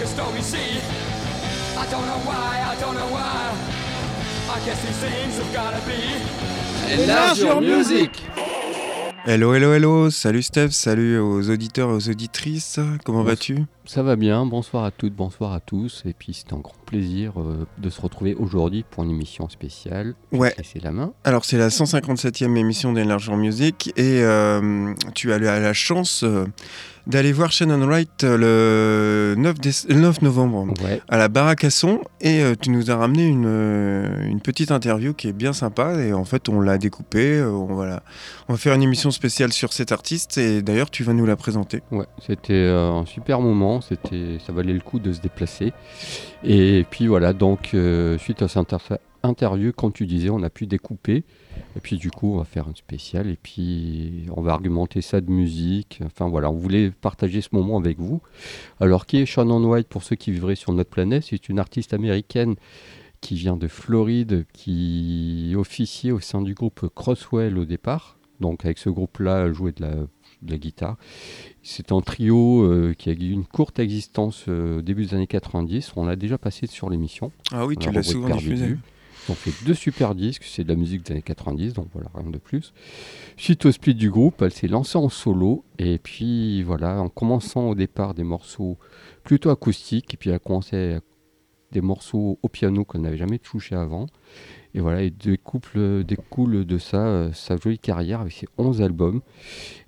[0.00, 0.80] like a stormy sea.
[1.76, 3.54] I don't know why, I don't know why.
[4.50, 7.02] I guess these things have gotta be.
[7.02, 8.10] Enlarge your music
[9.26, 13.58] Hello, hello, hello, salut Steph, salut aux auditeurs et aux auditrices, comment vas-tu?
[13.84, 17.34] Ça va bien, bonsoir à toutes, bonsoir à tous, et puis c'est un grand plaisir
[17.36, 20.14] euh, de se retrouver aujourd'hui pour une émission spéciale.
[20.32, 20.54] Ouais.
[20.64, 21.12] C'est la main.
[21.24, 26.46] Alors c'est la 157e émission d'Enlargeur Music et euh, tu as eu la chance euh,
[27.10, 31.64] d'aller voir Shannon Wright euh, le 9, déce- le 9 novembre Ouais, à la Baraque
[31.64, 35.32] à Son et euh, tu nous as ramené une, euh, une petite interview qui est
[35.32, 35.94] bien sympa.
[36.02, 38.02] Et en fait on l'a découpée, on, va la-
[38.48, 40.38] on va faire une émission spéciale sur cet artiste.
[40.38, 41.82] Et d'ailleurs tu vas nous la présenter.
[41.90, 45.72] ouais, c'était euh, un super moment, c'était, ça valait le coup de se déplacer.
[46.44, 48.58] Et puis voilà, donc euh, suite à cette
[49.22, 51.24] interview, comme tu disais, on a pu découper.
[51.76, 55.20] Et puis du coup, on va faire une spéciale et puis on va argumenter ça
[55.20, 56.00] de musique.
[56.04, 58.20] Enfin voilà, on voulait partager ce moment avec vous.
[58.80, 61.24] Alors, qui est Shannon White pour ceux qui vivraient sur notre planète?
[61.28, 62.56] C'est une artiste américaine
[63.20, 68.16] qui vient de Floride, qui officiait au sein du groupe Crosswell au départ.
[68.40, 70.96] Donc avec ce groupe-là, elle jouait de la, de la guitare.
[71.62, 75.26] C'est un trio euh, qui a eu une courte existence euh, au début des années
[75.26, 75.92] 90.
[75.96, 77.32] On l'a déjà passé sur l'émission.
[77.52, 78.76] Ah oui, tu l'as souvent diffusé.
[79.28, 82.08] Ils ont fait deux super disques, c'est de la musique des années 90, donc voilà,
[82.14, 82.72] rien de plus.
[83.36, 87.68] Suite au split du groupe, elle s'est lancée en solo, et puis voilà, en commençant
[87.68, 88.78] au départ des morceaux
[89.22, 90.98] plutôt acoustiques, et puis elle a commencé
[91.72, 94.06] des morceaux au piano qu'on n'avait jamais touché avant.
[94.74, 99.20] Et voilà, et découle, découle de ça euh, sa jolie carrière avec ses 11 albums.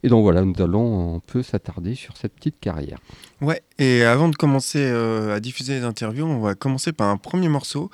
[0.02, 2.98] Et donc voilà, nous allons un peu s'attarder sur cette petite carrière.
[3.40, 7.16] Ouais, et avant de commencer euh, à diffuser les interviews, on va commencer par un
[7.16, 7.90] premier morceau.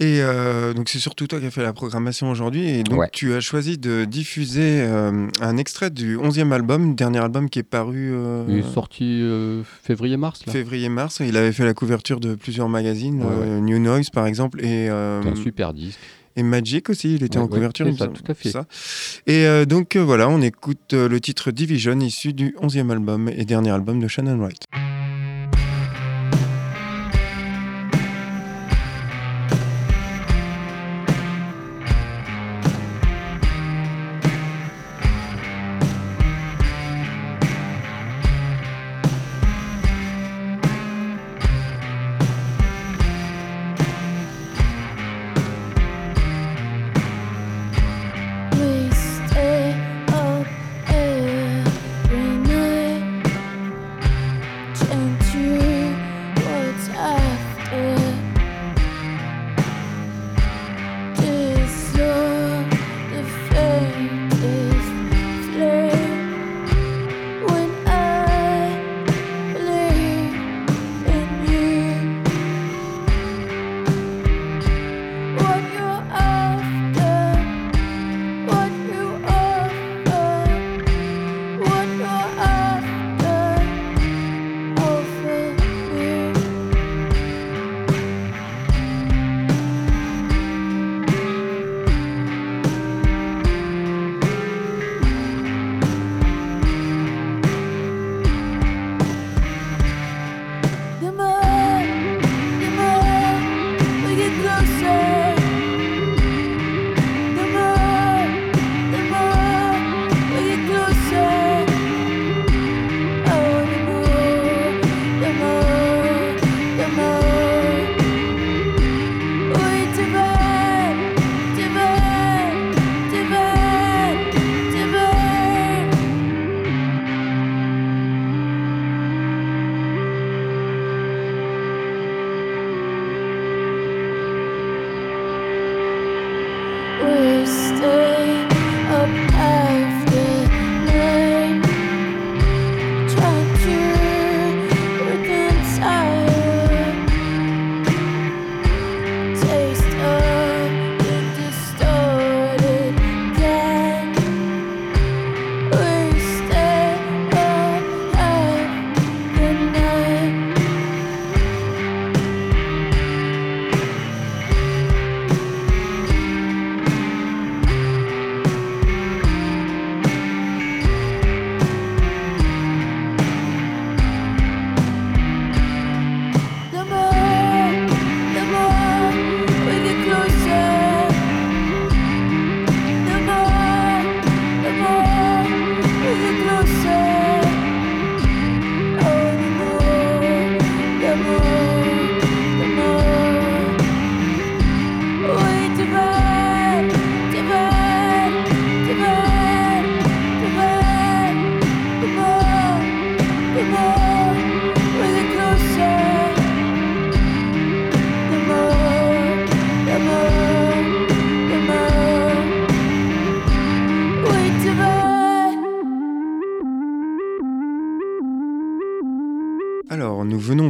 [0.00, 2.68] Et euh, donc c'est surtout toi qui as fait la programmation aujourd'hui.
[2.70, 3.08] Et donc Ouais.
[3.12, 8.14] tu as choisi de diffuser un extrait du 11e album, dernier album qui est paru
[8.48, 9.22] Il est sorti
[9.82, 11.20] février-mars, février-mars.
[11.20, 15.34] Il avait fait la couverture de plusieurs magazines, Ouais, New Noise par exemple, et, un
[15.36, 15.98] super disque.
[16.36, 17.86] Et Magic aussi, il était Ouais, en ouais, couverture.
[17.86, 18.50] il me ça, tout à fait.
[18.50, 18.66] Ça.
[19.26, 23.28] Et euh, donc euh, voilà, on écoute euh, le titre Division issu du 11e album
[23.28, 24.64] et dernier album de Shannon Wright.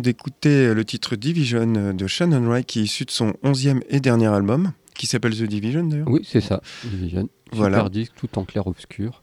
[0.05, 4.27] D'écouter le titre Division de Shannon Wright qui est issu de son 11e et dernier
[4.27, 6.09] album, qui s'appelle The Division d'ailleurs.
[6.09, 7.29] Oui, c'est ça, Division.
[7.53, 7.79] Voilà.
[7.79, 9.23] Super disque, tout en clair-obscur.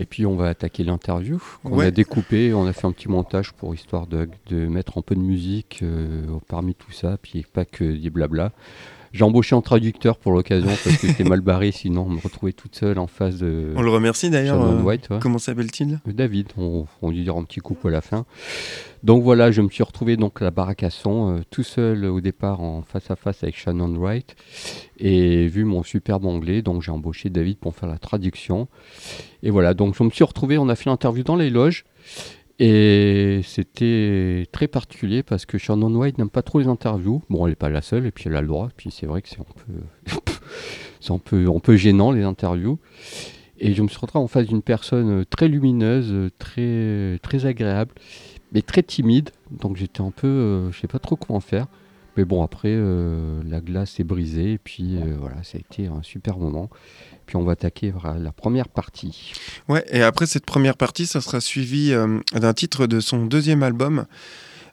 [0.00, 1.86] Et puis on va attaquer l'interview qu'on Ouais.
[1.86, 5.16] a découpé, on a fait un petit montage pour histoire de, de mettre un peu
[5.16, 8.52] de musique euh, parmi tout ça, puis pas que des blabla.
[9.12, 12.52] J'ai embauché un traducteur pour l'occasion parce que c'était mal barré, sinon on me retrouvait
[12.52, 14.60] toute seule en face de On le remercie d'ailleurs.
[14.60, 15.08] Shannon euh, White.
[15.10, 15.18] ouais.
[15.20, 16.00] Comment s'appelle-t-il?
[16.06, 18.26] David, on, on lui dira un petit coucou à la fin.
[19.04, 22.04] Donc voilà, je me suis retrouvé donc à la baraque à son, euh, tout seul
[22.04, 24.34] au départ en face à face avec Shannon Wright.
[24.98, 28.66] Et vu mon superbe anglais, donc j'ai embauché David pour faire la traduction.
[29.42, 31.84] Et voilà, donc je me suis retrouvé, on a fait l'interview dans les loges.
[32.60, 37.22] Et c'était très particulier parce que Shannon White n'aime pas trop les interviews.
[37.30, 38.68] Bon, elle n'est pas la seule, et puis elle a le droit.
[38.76, 40.32] Puis c'est vrai que c'est un peu,
[41.14, 42.78] un peu, un peu gênant les interviews.
[43.60, 47.92] Et je me suis retrouvé en face d'une personne très lumineuse, très, très agréable,
[48.52, 49.30] mais très timide.
[49.50, 51.66] Donc j'étais un peu, euh, je sais pas trop comment faire.
[52.18, 55.86] Mais bon, après, euh, la glace est brisée, et puis euh, voilà, ça a été
[55.86, 56.68] un super moment.
[57.26, 59.32] Puis on va attaquer voilà, la première partie.
[59.68, 63.62] Ouais, et après cette première partie, ça sera suivi euh, d'un titre de son deuxième
[63.62, 64.04] album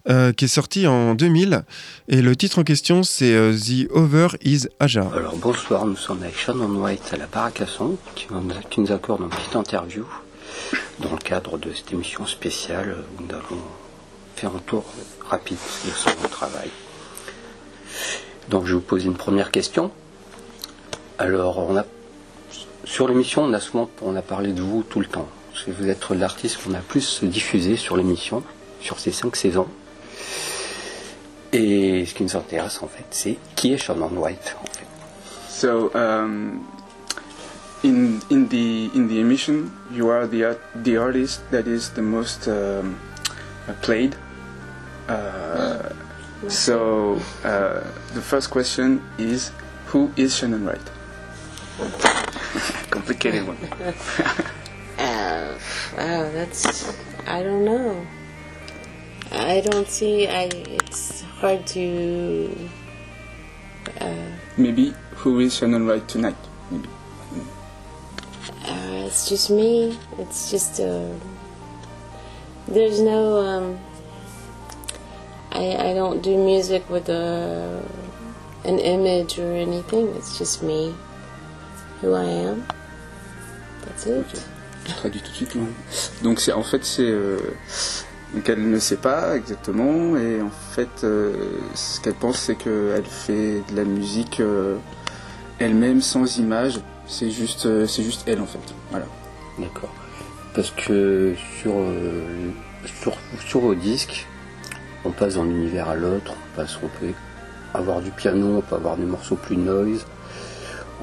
[0.09, 1.65] euh, qui est sorti en 2000.
[2.07, 5.07] Et le titre en question, c'est euh, The Over is Aja.
[5.15, 9.21] Alors bonsoir, nous sommes avec Shannon White à la Baracasson qui, nous- qui nous accorde
[9.21, 10.03] une petite interview
[11.00, 13.62] dans le cadre de cette émission spéciale où nous allons
[14.36, 14.83] faire un tour
[15.30, 16.69] rapide de son travail.
[18.50, 19.92] Donc je vous poser une première question.
[21.18, 21.83] Alors
[22.83, 25.27] sur l'émission on a souvent on a parlé de vous tout le temps.
[25.68, 28.44] Vous êtes l'artiste qu'on a plus diffusé sur l'émission,
[28.81, 29.68] sur ces cinq saisons.
[31.53, 34.86] Et ce qui nous intéresse en fait, c'est qui est Shannon White en fait.
[35.50, 36.59] So um,
[37.83, 42.50] in in the in the emission, you are the the artist that is the most
[42.50, 42.97] um,
[43.81, 44.15] played.
[45.07, 45.77] Uh,
[46.50, 47.81] so uh,
[48.13, 49.51] the first question is,
[49.88, 50.92] who is Shannon Wright?
[52.92, 53.57] Complicated one.
[54.97, 55.59] Uh,
[55.97, 56.88] wow, that's
[57.27, 58.07] I don't know.
[59.33, 60.25] I don't see.
[60.25, 62.69] I it's hard to.
[64.00, 64.15] Uh,
[64.56, 66.38] Maybe who is Shannon Wright tonight?
[66.71, 66.88] Maybe.
[68.63, 70.00] uh, it's just me.
[70.18, 71.12] It's just uh,
[72.69, 73.38] there's no.
[73.45, 73.80] Um,
[75.56, 77.80] I I don't do music with a
[78.66, 80.07] an image or anything.
[80.18, 80.94] It's just me,
[82.02, 82.63] who I am.
[83.86, 84.25] That's it.
[84.88, 85.56] Je traduis tout de suite.
[85.56, 85.62] là.
[86.24, 87.38] Donc c'est en fait c'est euh,
[88.33, 91.33] donc elle ne sait pas exactement et en fait euh,
[91.74, 94.76] ce qu'elle pense c'est qu'elle fait de la musique euh,
[95.59, 96.80] elle-même sans image.
[97.07, 98.59] C'est juste euh, c'est juste elle en fait.
[98.92, 99.06] Voilà.
[99.59, 99.94] D'accord.
[100.54, 102.50] Parce que sur, euh,
[103.02, 104.26] sur, sur vos disques,
[105.06, 107.14] on passe d'un univers à l'autre, on passe, on peut
[107.74, 110.06] avoir du piano, on peut avoir des morceaux plus noise,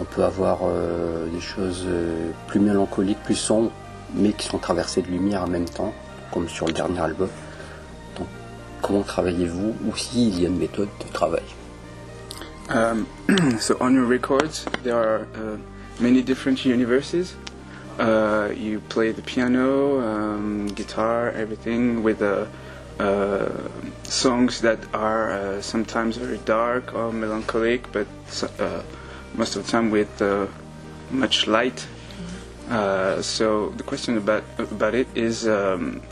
[0.00, 3.70] on peut avoir euh, des choses euh, plus mélancoliques, plus sombres,
[4.14, 5.94] mais qui sont traversées de lumière en même temps,
[6.32, 7.28] comme sur le dernier album.
[8.18, 8.26] Donc,
[8.80, 11.42] comment travaillez-vous ou s'il y a une méthode de travail?
[12.70, 13.06] Um,
[13.60, 15.58] so records, there are uh,
[16.00, 17.34] many different universes.
[17.98, 22.22] Uh, you play the piano, um, guitar, everything with
[24.04, 28.06] songs that are uh, sometimes very dark or melancholic, but
[28.58, 28.82] uh,
[29.34, 30.46] most of the time with uh,
[31.10, 31.86] much light.
[32.68, 36.02] Uh, so the question about about it is: um,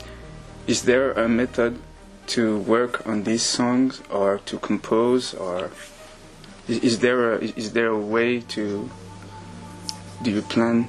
[0.67, 1.79] Is there a method
[2.27, 5.71] to work on these songs, or to compose, or
[6.67, 8.89] is, is there a, is there a way to
[10.21, 10.87] do you plan?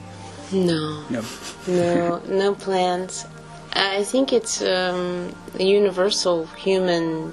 [0.52, 1.04] No.
[1.08, 1.22] No.
[1.66, 3.26] no, no plans.
[3.74, 7.32] I think it's um, a universal human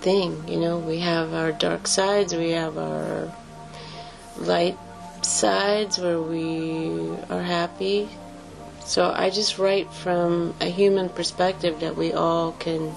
[0.00, 0.46] thing.
[0.46, 3.32] You know, we have our dark sides, we have our
[4.36, 4.78] light
[5.22, 8.08] sides where we are happy.
[8.84, 12.94] So I just write from a human perspective that we all can,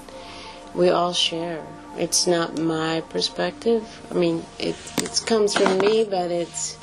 [0.73, 1.65] we all share.
[1.97, 3.83] It's not my perspective.
[4.09, 6.77] I mean, it it comes from me, but it's.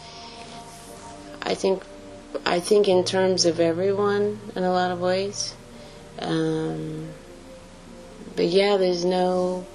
[1.41, 1.83] I think
[2.45, 5.55] I think in terms of everyone in a lot of ways.
[6.19, 7.09] Um,
[8.37, 9.67] but yeah, there's no.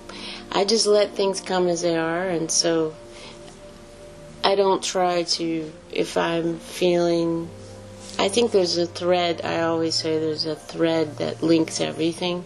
[0.51, 2.93] I just let things come as they are, and so
[4.43, 5.72] I don't try to.
[5.91, 7.50] If I'm feeling,
[8.19, 9.41] I think there's a thread.
[9.43, 12.43] I always say there's a thread that links everything,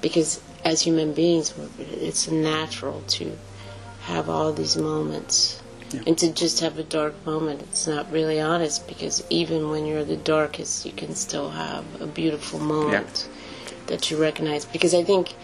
[0.00, 3.36] because as human beings, it's natural to
[4.02, 5.60] have all these moments.
[6.06, 10.04] And to just have a dark moment, it's not really honest because even when you're
[10.04, 13.28] the darkest, you can still have a beautiful moment.
[13.86, 15.34] that you recognize because I think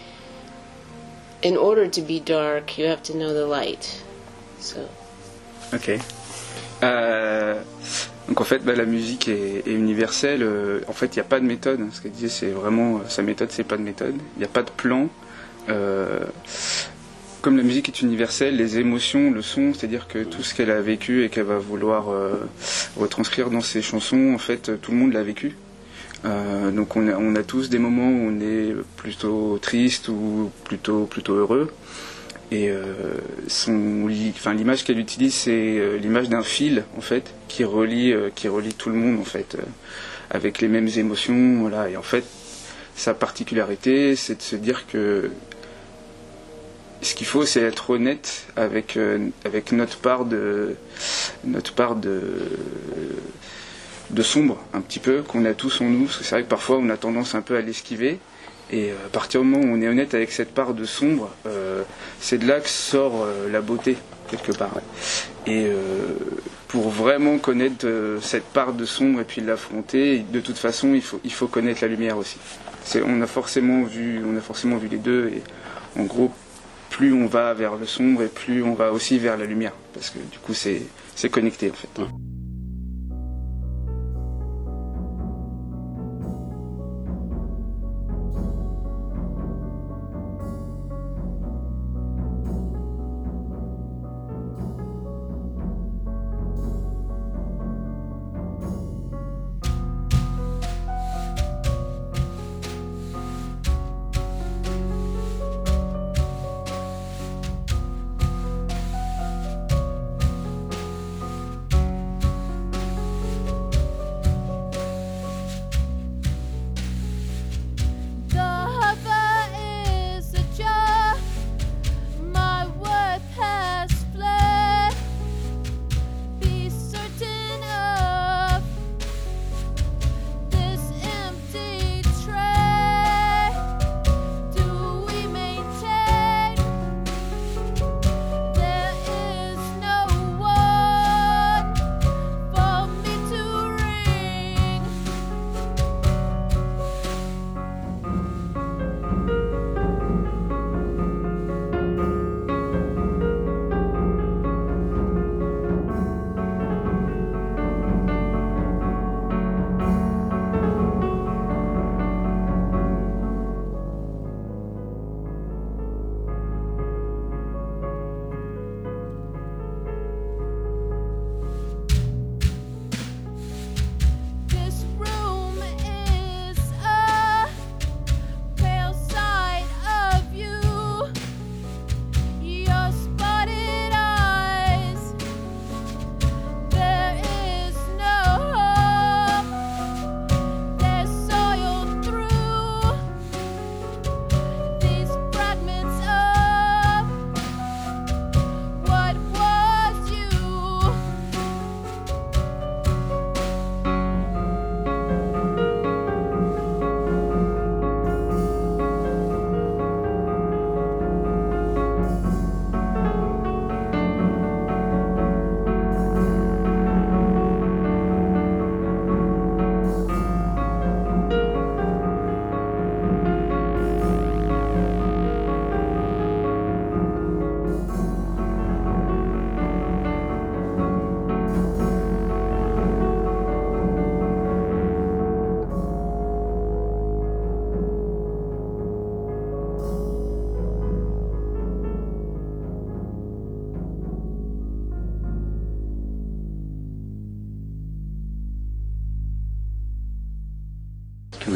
[1.41, 4.03] in order to be dark, you have to know the light.
[4.59, 4.87] So
[5.73, 5.99] Ok.
[6.83, 7.61] Euh,
[8.27, 10.43] donc en fait, bah, la musique est, est universelle.
[10.43, 11.79] Euh, en fait, il n'y a pas de méthode.
[11.93, 14.15] Ce qu'elle disait, c'est vraiment euh, sa méthode, c'est pas de méthode.
[14.35, 15.07] Il n'y a pas de plan.
[15.69, 16.25] Euh,
[17.41, 20.81] comme la musique est universelle, les émotions, le son, c'est-à-dire que tout ce qu'elle a
[20.81, 22.35] vécu et qu'elle va vouloir euh,
[22.95, 25.55] retranscrire dans ses chansons, en fait, euh, tout le monde l'a vécu.
[26.23, 31.33] Euh, donc on a, tous des moments où on est plutôt triste ou plutôt plutôt
[31.33, 31.73] heureux.
[32.51, 33.15] Et euh,
[33.47, 38.75] son, enfin l'image qu'elle utilise, c'est l'image d'un fil en fait qui relie qui relie
[38.75, 39.57] tout le monde en fait
[40.29, 41.61] avec les mêmes émotions.
[41.61, 41.89] Voilà.
[41.89, 42.23] Et en fait,
[42.95, 45.31] sa particularité, c'est de se dire que
[47.01, 49.29] ce qu'il faut, c'est être honnête avec euh,
[49.71, 50.75] notre part de
[54.21, 56.05] sombre un petit peu qu'on a tous en nous.
[56.05, 58.19] Parce que c'est vrai que parfois on a tendance un peu à l'esquiver.
[58.71, 61.29] Et euh, à partir du moment où on est honnête avec cette part de sombre,
[61.47, 61.83] euh,
[62.19, 63.97] c'est de là que sort la beauté
[64.29, 64.79] quelque part.
[65.45, 65.67] Et
[66.69, 67.85] pour vraiment connaître
[68.21, 72.17] cette part de sombre et puis l'affronter, de toute façon, il faut, connaître la lumière
[72.17, 72.37] aussi.
[73.05, 74.21] On a forcément vu,
[74.89, 75.31] les deux.
[75.99, 76.31] En gros,
[77.01, 80.11] plus on va vers le sombre et plus on va aussi vers la lumière, parce
[80.11, 80.83] que du coup, c'est,
[81.31, 81.89] connecté en fait.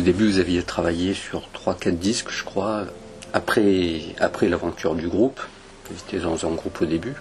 [0.05, 2.85] Début, vous aviez travaillé sur 3-4 disques, je crois,
[3.33, 5.41] après, après l'aventure du groupe.
[5.89, 7.13] Vous étiez dans un groupe au début.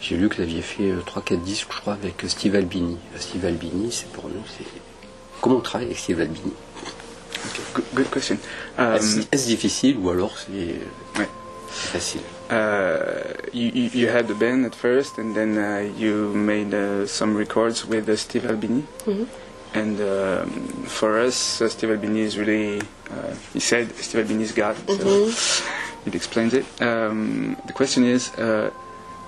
[0.00, 2.96] J'ai lu que vous aviez fait 3-4 disques, je crois, avec Steve Albini.
[3.18, 4.64] Steve Albini, c'est pour nous, c'est.
[5.40, 6.52] Comment on travaille avec Steve Albini?
[7.74, 8.38] Good, good question.
[8.78, 8.94] Um,
[9.32, 11.28] Est-ce difficile ou alors c'est Ouais.
[11.72, 12.20] c'est facile?
[12.50, 17.36] Uh, you, you had the band at first, and then uh, you made uh, some
[17.36, 18.84] records with uh, Steve Albini?
[19.06, 19.26] Mhm.
[19.74, 22.80] And um, for us, uh, Steve Albini is really.
[23.10, 25.30] Uh, he said Steve Albini is God, so
[26.06, 26.64] it explains it.
[26.82, 28.70] Um, the question is, uh,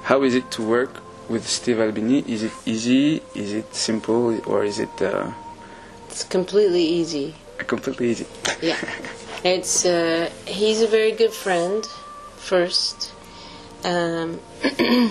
[0.03, 2.21] how is it to work with Steve Albini?
[2.29, 3.23] Is it easy?
[3.35, 4.39] Is it simple?
[4.47, 5.03] Or is it?
[5.03, 5.33] Uh,
[6.09, 7.35] It's completely easy.
[7.67, 8.27] completely easy.
[8.63, 8.77] Yeah,
[9.45, 11.85] it's uh, he's a very good friend
[12.37, 13.13] first,
[13.85, 14.39] um,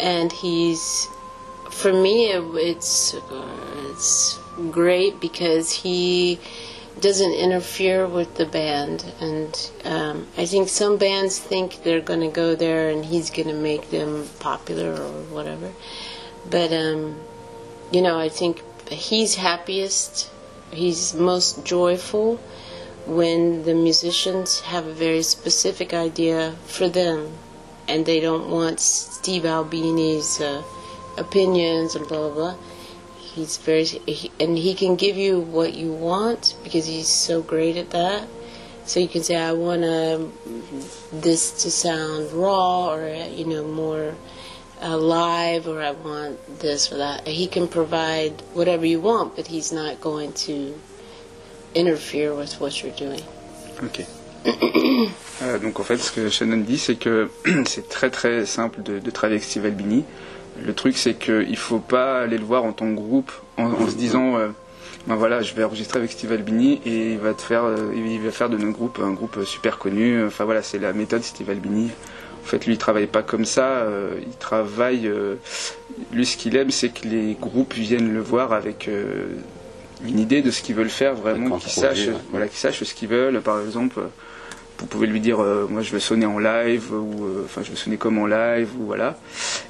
[0.00, 1.08] and he's
[1.80, 4.38] for me it, it's uh, it's
[4.70, 6.38] great because he
[7.00, 12.28] doesn't interfere with the band, and um, I think some bands think they're going to
[12.28, 15.72] go there and he's going to make them popular or whatever,
[16.48, 17.20] but um,
[17.90, 20.30] you know I think he's happiest,
[20.70, 22.38] he's most joyful
[23.06, 27.32] when the musicians have a very specific idea for them.
[27.86, 30.62] And they don't want Steve Albini's uh,
[31.16, 32.54] opinions and blah blah blah.
[33.18, 37.76] He's very he, and he can give you what you want because he's so great
[37.76, 38.28] at that.
[38.86, 40.18] So you can say I want uh,
[41.12, 44.14] this to sound raw or you know more
[44.82, 47.26] uh, live or I want this or that.
[47.26, 50.78] He can provide whatever you want, but he's not going to
[51.74, 53.22] interfere with what you're doing.
[53.82, 54.06] Ok.
[55.42, 57.28] Euh, donc en fait, ce que Shannon dit, c'est que
[57.66, 60.04] c'est très très simple de, de travailler avec Steve Albini.
[60.62, 63.88] Le truc, c'est qu'il faut pas aller le voir en tant que groupe en, en
[63.88, 64.48] se disant, euh,
[65.06, 68.20] ben voilà, je vais enregistrer avec Steve Albini et il va te faire, euh, il
[68.20, 70.24] va faire de notre groupe un groupe super connu.
[70.24, 71.90] Enfin voilà, c'est la méthode Steve Albini.
[72.42, 73.66] En fait, lui, il travaille pas comme ça.
[73.68, 75.06] euh, il travaille.
[75.08, 75.36] euh,
[76.12, 79.26] lui, ce qu'il aime, c'est que les groupes viennent le voir avec euh,
[80.06, 82.14] une idée de ce qu'ils veulent faire, vraiment, qu'ils sachent, ouais.
[82.30, 83.40] voilà, qu'ils sachent ce qu'ils veulent.
[83.40, 84.06] Par exemple, euh,
[84.78, 87.70] vous pouvez lui dire, euh, moi, je veux sonner en live ou, euh, enfin, je
[87.70, 89.16] veux sonner comme en live ou voilà.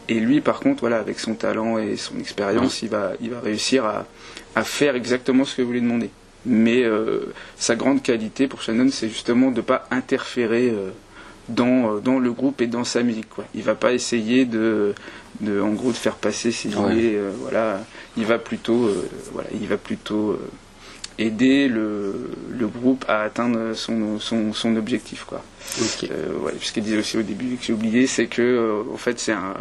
[0.08, 3.40] Et lui, par contre, voilà, avec son talent et son expérience, il va, il va
[3.40, 4.06] réussir à,
[4.54, 6.10] à faire exactement ce que vous lui demandez.
[6.46, 10.90] Mais euh, sa grande qualité pour Shannon, c'est justement de ne pas interférer euh,
[11.48, 13.28] dans, euh, dans le groupe et dans sa musique.
[13.30, 13.44] Quoi.
[13.54, 14.94] Il va pas essayer de,
[15.40, 16.92] de, en gros, de faire passer ses Ouais.
[16.96, 17.12] idées.
[17.14, 17.80] euh, voilà.
[18.16, 20.48] Il va plutôt, euh, voilà, il va plutôt euh,
[21.18, 25.24] aider le, le groupe à atteindre son, son, son objectif.
[25.24, 25.42] Quoi.
[25.80, 26.10] Ok.
[26.10, 28.96] Euh, ouais, ce qu'il disait aussi au début que j'ai oublié, c'est que euh, en
[28.96, 29.54] fait c'est un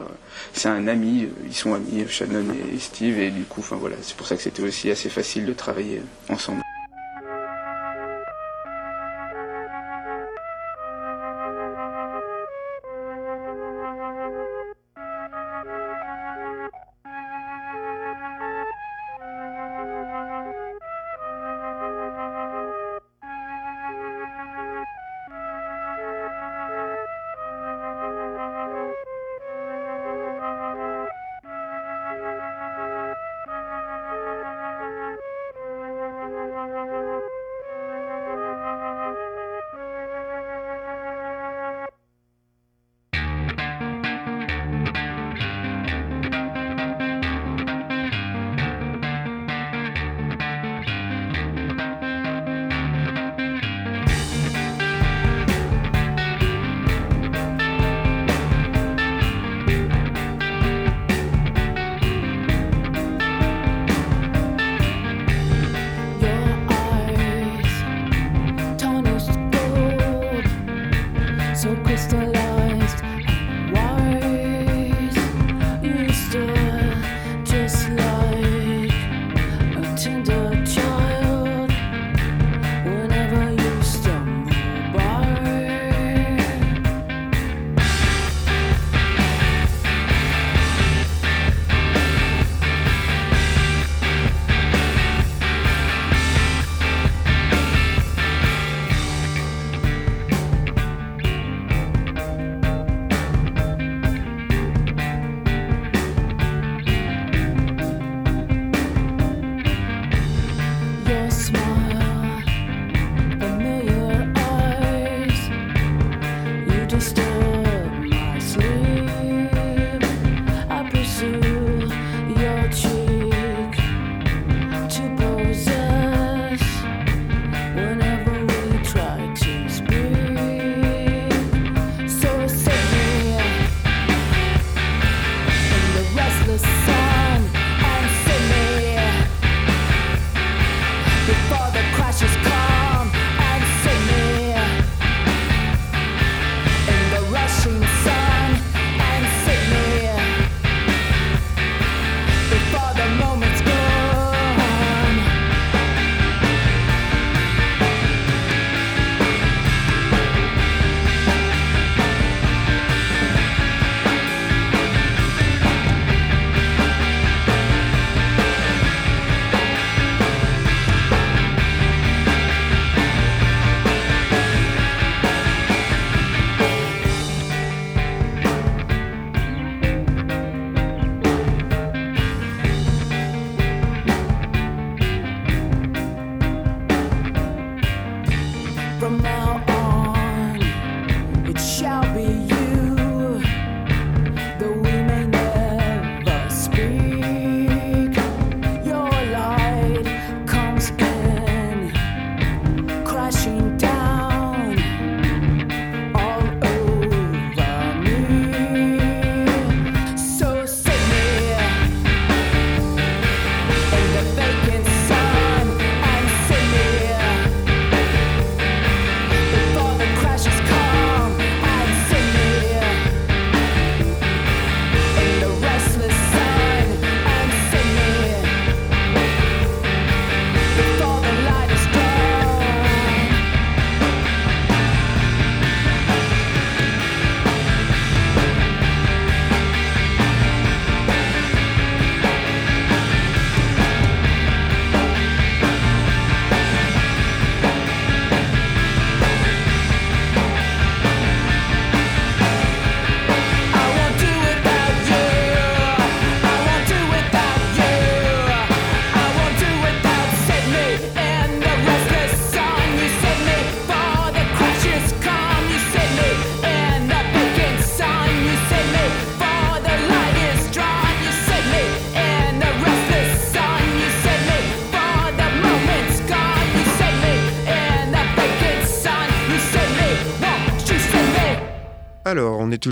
[0.53, 3.95] c'est un ami, euh, ils sont amis Shannon et Steve et du coup, enfin voilà,
[4.01, 6.61] c'est pour ça que c'était aussi assez facile de travailler ensemble.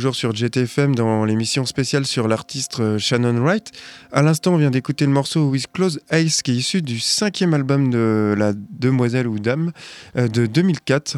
[0.01, 3.71] Toujours sur GTFM dans l'émission spéciale sur l'artiste euh, Shannon Wright.
[4.11, 7.53] À l'instant, on vient d'écouter le morceau With Close Eyes qui est issu du cinquième
[7.53, 9.71] album de la demoiselle ou dame
[10.17, 11.17] euh, de 2004.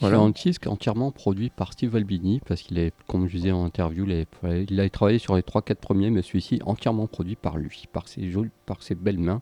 [0.00, 0.28] Voilà, Voilà.
[0.28, 4.04] un disque entièrement produit par Steve Albini, parce qu'il est, comme je disais en interview,
[4.06, 7.84] il, est- il a travaillé sur les 3-4 premiers, mais celui-ci entièrement produit par lui,
[7.94, 9.40] par ses, jolies, par ses belles mains.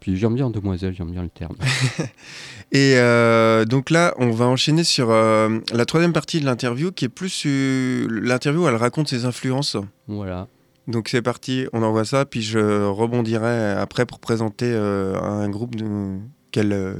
[0.00, 1.56] Puis j'aime bien demoiselle, j'aime bien le terme.
[2.72, 7.04] Et euh, donc là, on va enchaîner sur euh, la troisième partie de l'interview qui
[7.04, 9.76] est plus euh, l'interview où elle raconte ses influences.
[10.08, 10.46] voilà.
[10.88, 15.76] Donc c'est parti, on envoie ça, puis je rebondirai après pour présenter euh, un groupe
[15.76, 16.18] de-
[16.56, 16.94] euh,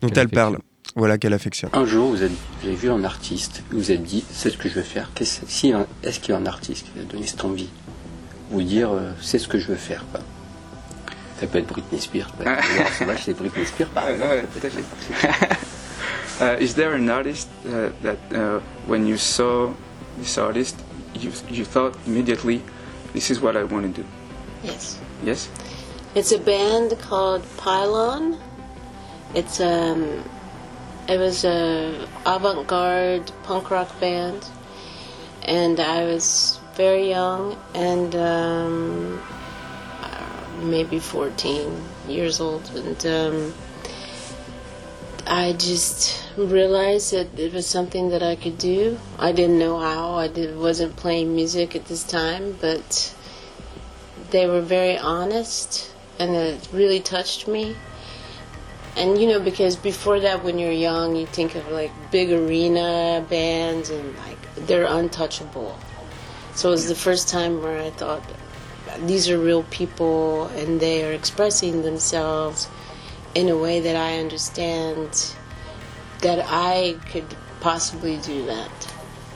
[0.00, 0.58] dont elle parle.
[0.96, 1.70] Voilà, qu'elle affectionne.
[1.72, 4.56] Un jour, vous avez, vous avez vu un artiste, vous vous êtes dit, c'est ce
[4.56, 5.10] que je veux faire.
[5.20, 7.68] Un- Est-ce qu'il y a un artiste qui va donner cette envie?
[8.50, 10.04] Vous dire, euh, c'est ce que je veux faire.
[10.12, 10.20] quoi.
[11.40, 12.30] Ça peut être Britney Spears.
[12.36, 12.46] quoi.
[12.98, 14.30] Sauvage, c'est Britney Spears, par Ouais, exemple.
[14.34, 15.56] ouais, tout à fait.
[16.40, 19.68] Uh, is there an artist uh, that uh, when you saw
[20.18, 20.74] this artist,
[21.14, 22.62] you, you thought immediately,
[23.12, 24.08] this is what I want to do?
[24.64, 24.98] Yes.
[25.22, 25.50] Yes?
[26.14, 28.38] It's a band called Pylon.
[29.34, 30.24] It's um,
[31.10, 31.92] it was a
[32.24, 34.42] avant-garde punk rock band,
[35.44, 39.20] and I was very young and um,
[40.62, 43.54] maybe 14 years old, and um,
[45.26, 48.98] I just realized that it was something that I could do.
[49.18, 50.14] I didn't know how.
[50.14, 53.14] I did, wasn't playing music at this time, but
[54.30, 57.76] they were very honest and it really touched me.
[58.96, 63.24] And you know, because before that, when you're young, you think of like big arena
[63.30, 65.78] bands and like they're untouchable.
[66.54, 68.22] So it was the first time where I thought
[69.06, 72.68] these are real people and they are expressing themselves
[73.34, 75.34] in a way that I understand
[76.20, 78.94] that I could possibly do that.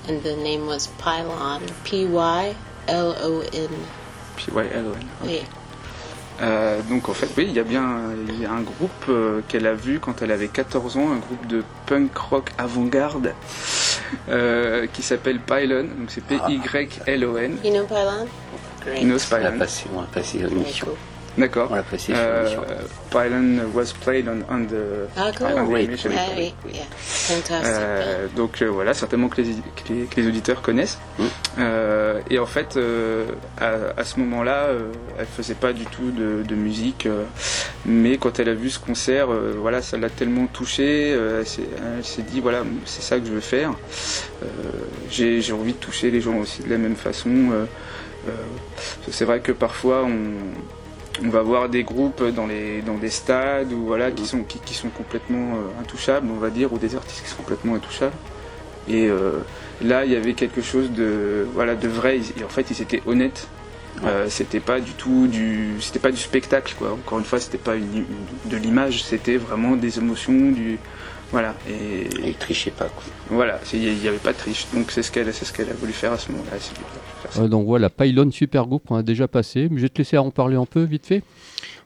[0.09, 2.57] And the name was Pylon, P Y
[2.89, 3.71] L O N.
[4.37, 5.07] P-Y-L-O-N.
[5.25, 5.43] Oui.
[6.43, 9.41] Euh, donc en fait, oui, il y a bien il y a un groupe euh,
[9.47, 13.33] qu'elle a vu quand elle avait 14 ans, un groupe de punk rock avant-garde
[14.29, 17.59] euh, qui s'appelle Pylon, donc c'est P-Y-L-O-N.
[17.63, 18.27] You know Pylon?
[18.97, 19.59] Qui knows On l'a Pylon.
[19.59, 20.89] passé, on l'a passé l'émission.
[21.37, 21.67] D'accord.
[21.73, 22.63] On l'a passé sur Euh, l'émission.
[23.11, 25.47] Pylon was played on, on the Ah, cool.
[25.57, 26.11] on emission.
[26.17, 26.83] Ah oui, yeah.
[26.97, 27.67] Fantastic.
[27.67, 30.99] Euh, donc euh, voilà, certainement que les, que les, que les auditeurs connaissent.
[31.19, 31.23] Mm.
[31.59, 33.25] Euh, et en fait, euh,
[33.61, 37.25] à, à ce moment-là, euh, elle faisait pas du tout de, de musique, euh,
[37.85, 41.15] mais quand elle a vu ce concert, euh, voilà, ça l'a tellement touchée.
[41.17, 43.71] euh, elle s'est- dit voilà, c'est ça que je veux faire.
[44.45, 44.47] Euh,
[45.11, 47.31] J'ai j'ai envie de toucher les gens aussi de la même façon.
[48.29, 48.33] Euh,
[49.11, 53.73] c'est vrai que parfois on on va voir des groupes dans les dans des stades
[53.73, 56.97] ou voilà qui sont qui, qui sont complètement euh, intouchables on va dire ou des
[56.97, 58.17] artistes qui sont complètement intouchables.
[58.89, 59.39] Et euh,
[59.83, 62.19] là il y avait quelque chose de voilà de vrai.
[62.39, 63.47] Et en fait ils étaient honnêtes.
[64.05, 66.93] Euh, c'était pas du tout du c'était pas du spectacle quoi.
[66.93, 70.81] Encore une fois c'était pas une- une- de l'image c'était vraiment des émotions du
[71.33, 72.87] voilà et, il trichait pas.
[72.87, 73.03] Quoi.
[73.31, 75.75] voilà il n'y avait pas de triche donc c'est ce qu'elle c'est ce qu'elle a
[75.75, 76.59] voulu faire à ce moment-là
[77.49, 79.69] donc voilà, Pylon, super groupe, on a déjà passé.
[79.71, 81.23] Mais je vais te laisser en parler un peu, vite fait.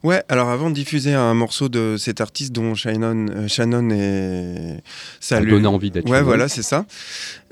[0.05, 4.81] Ouais, alors avant de diffuser un morceau de cet artiste dont Shannon, euh, Shannon est...
[5.18, 6.85] Ça lui- donne envie d'être Ouais, voilà, c'est ça.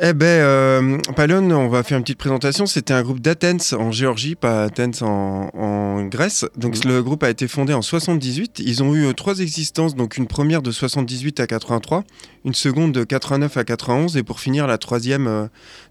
[0.01, 2.66] Eh ben, euh, Pylon, on va faire une petite présentation.
[2.66, 6.44] C'était un groupe d'Athens en Géorgie, pas Athens en, en Grèce.
[6.57, 6.92] Donc Mhm.
[6.92, 8.61] le groupe a été fondé en 78.
[8.64, 11.46] Ils ont eu euh, trois existences, donc une première de 78 à
[11.81, 12.05] 83,
[12.45, 15.47] une seconde de 89 à 91 et pour finir la troisième euh,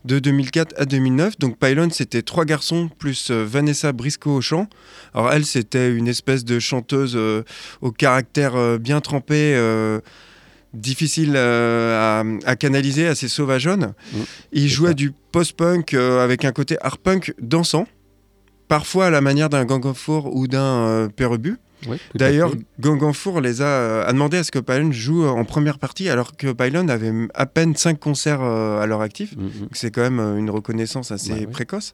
[0.06, 1.38] de 2004 à 2009.
[1.39, 4.67] Donc Pylon, c'était trois garçons plus euh, Vanessa Briscoe au chant.
[5.13, 7.43] Alors elle, c'était une espèce de chanteuse euh,
[7.82, 9.56] au caractère bien trempé.
[10.74, 13.93] difficile euh, à, à canaliser, assez sauvageonne.
[14.13, 14.17] Mmh,
[14.52, 14.93] Il jouait ça.
[14.93, 17.88] du post-punk euh, avec un côté art punk dansant,
[18.67, 21.58] parfois à la manière d'un Gang of Four ou d'un euh, Pérebu.
[22.15, 22.60] D'ailleurs, fait.
[22.80, 25.45] Gang of Four les a, euh, a demandé à ce que Pylon joue euh, en
[25.45, 29.36] première partie, alors que Pylon avait à peine 5 concerts euh, à leur actif.
[29.36, 29.50] Mm, mm.
[29.74, 31.45] C'est quand même une reconnaissance assez Bah ouais.
[31.48, 31.93] précoce.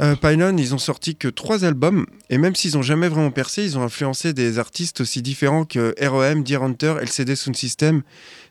[0.00, 3.64] Euh, Pylon, ils ont sorti que trois albums, et même s'ils n'ont jamais vraiment percé,
[3.64, 8.02] ils ont influencé des artistes aussi différents que REM, Deer Hunter, LCD Sound System,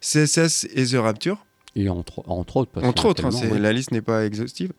[0.01, 1.45] CSS et The Rapture.
[1.75, 2.71] Et entre, entre autres.
[2.73, 3.57] parce Entre autres, hein, ouais.
[3.59, 4.71] la liste n'est pas exhaustive.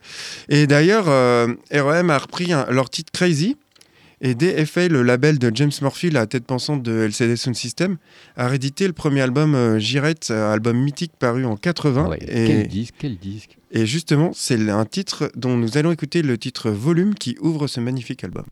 [0.50, 3.56] Et d'ailleurs, euh, REM a repris un- leur titre Crazy.
[4.24, 7.96] Et DFA, le label de James Murphy, la tête pensante de LCD Sound System,
[8.36, 9.80] a réédité le premier album euh,
[10.30, 12.04] euh, album mythique paru en 80.
[12.06, 13.58] Ah ouais, et, Quel disque, quel disque.
[13.72, 17.80] et justement, c'est un titre dont nous allons écouter le titre Volume qui ouvre ce
[17.80, 18.44] magnifique album.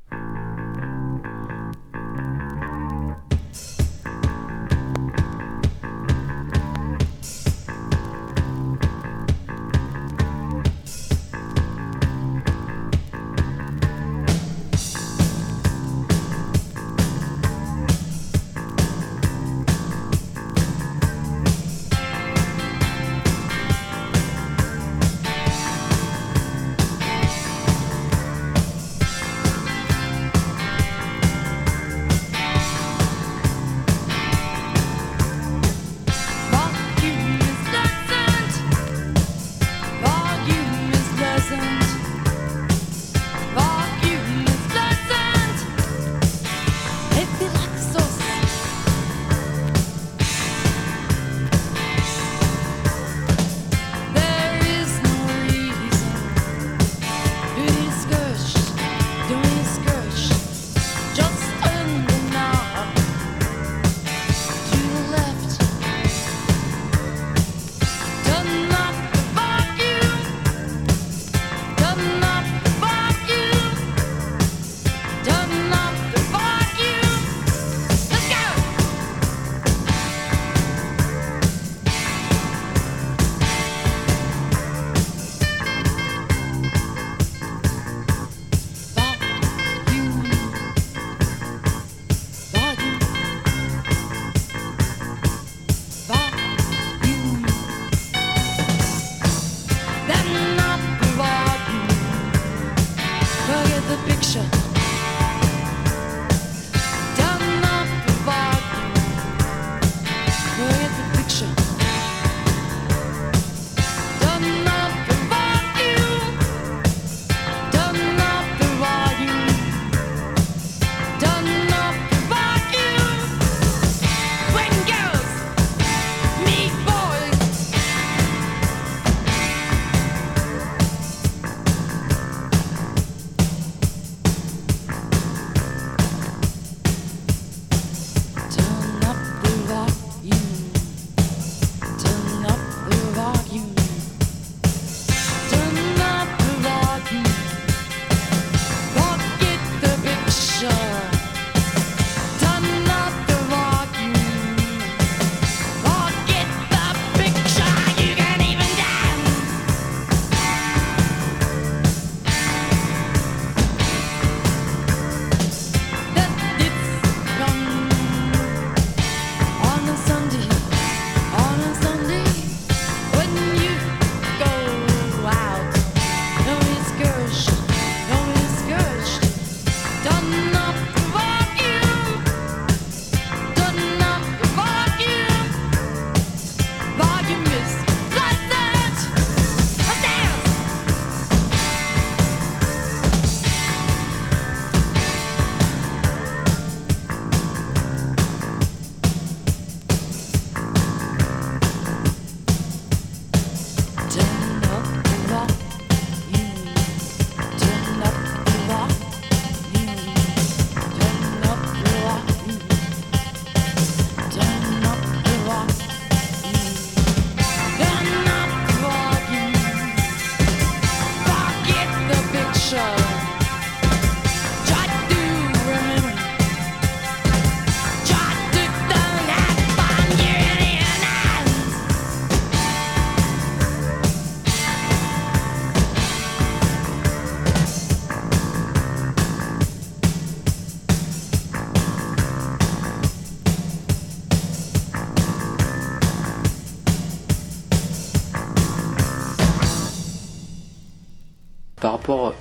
[252.11, 252.35] Rapport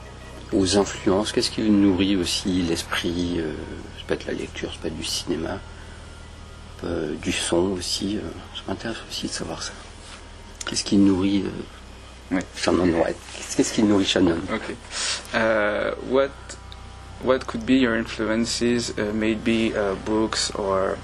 [0.54, 3.54] aux influences, qu'est-ce qui nourrit aussi l'esprit euh,
[3.98, 5.60] Ça peut être la lecture, ça peut être du cinéma,
[6.84, 8.18] euh, du son aussi.
[8.18, 8.22] euh,
[8.56, 9.72] ça m'intéresse aussi de savoir ça.
[10.66, 12.44] Qu'est-ce qui nourrit euh, Ouais.
[12.56, 13.18] Shannon White?
[13.56, 14.38] Qu'est-ce qui nourrit Shannon?
[14.54, 14.76] Okay.
[15.34, 16.30] Uh, what
[17.24, 18.92] what could be your influences?
[18.98, 20.98] Uh, maybe uh, books or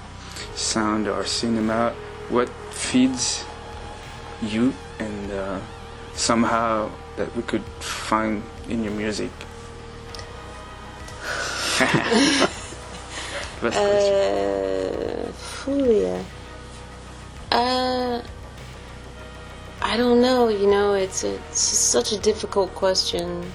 [0.54, 1.92] sound or cinema?
[2.30, 3.44] What feeds
[4.40, 5.58] you and uh,
[6.14, 9.30] somehow that we could find in your music?
[13.60, 13.82] Question.
[13.82, 16.24] Uh, Fulia.
[17.50, 18.22] Uh,
[19.82, 20.48] I don't know.
[20.48, 23.50] You know, it's it's such a difficult question,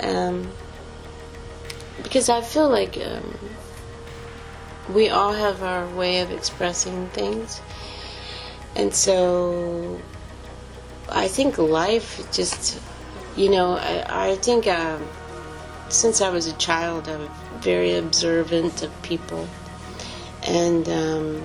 [0.00, 0.50] um,
[2.02, 3.38] because I feel like um,
[4.92, 7.60] we all have our way of expressing things,
[8.74, 10.00] and so
[11.10, 12.80] I think life just,
[13.36, 14.66] you know, I, I think.
[14.66, 15.06] Um,
[15.88, 17.28] since I was a child, I'm
[17.60, 19.48] very observant of people,
[20.42, 21.42] and um,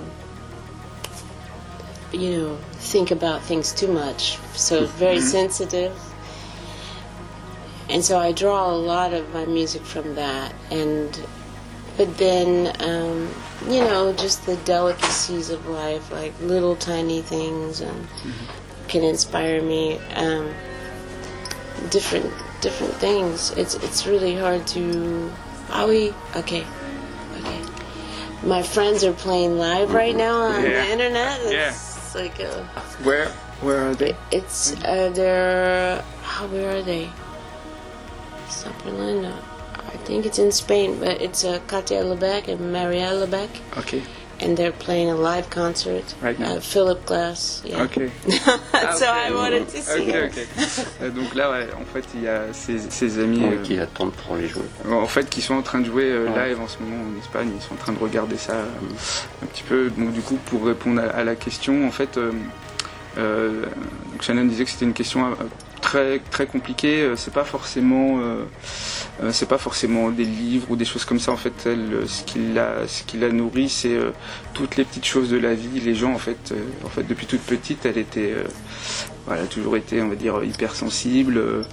[2.11, 4.37] you know, think about things too much.
[4.53, 5.97] So very sensitive,
[7.89, 10.53] and so I draw a lot of my music from that.
[10.71, 11.19] And
[11.97, 13.29] but then, um,
[13.69, 18.07] you know, just the delicacies of life, like little tiny things, and
[18.91, 19.97] can inspire me.
[20.15, 20.53] Um,
[21.89, 23.51] different different things.
[23.57, 25.31] It's it's really hard to.
[25.71, 26.63] Are we okay?
[27.39, 27.61] Okay.
[28.43, 30.69] My friends are playing live right now on Yeah.
[30.85, 31.39] the internet.
[31.51, 31.69] Yeah.
[31.69, 32.63] It's like a,
[33.03, 33.29] Where
[33.61, 34.15] where are they?
[34.31, 37.09] it's uh, they're oh, where are they?
[38.49, 39.25] South Berlin.
[39.25, 44.03] I think it's in Spain, but it's uh, Katia Lebec and Marielle Lebec, Okay.
[44.41, 46.03] And they're playing a live concert.
[46.21, 46.55] Right now?
[46.55, 47.61] Uh, Philip Glass.
[47.65, 47.83] Yeah.
[47.83, 48.09] Okay.
[48.97, 50.31] so I wanted to see Ok, it.
[50.31, 50.47] ok.
[51.03, 53.79] Euh, donc là, ouais, en fait, il y a ses, ses amis Ouais, euh, qui
[53.79, 56.49] attendent pour les jouer en fait qui sont en train de jouer euh, Ouais.
[56.49, 57.49] live en ce moment en Espagne.
[57.55, 58.65] Ils sont en train de regarder ça euh,
[59.43, 59.89] un petit peu.
[59.97, 62.31] Donc du coup, pour répondre à, à la question, en fait, euh,
[63.17, 63.63] euh,
[64.11, 65.25] donc Shannon disait que c'était une question
[65.81, 67.01] très très compliquée.
[67.01, 68.45] Euh, C'est pas forcément euh,
[69.21, 71.31] euh, c'est pas forcément des livres ou des choses comme ça.
[71.31, 73.97] En fait, elle, ce qui la ce nourrit, c'est
[74.53, 75.79] toutes les petites choses de la vie.
[75.79, 76.53] Les gens, en fait,
[76.85, 78.33] en fait, depuis toute petite, elle était
[79.25, 81.65] voilà, toujours été, on va dire, hypersensible.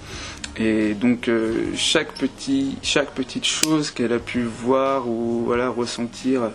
[0.56, 1.30] et donc
[1.76, 6.50] chaque petit, chaque petite chose qu'elle a pu voir ou voilà ressentir,